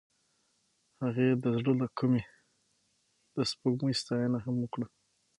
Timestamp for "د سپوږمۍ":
3.35-3.93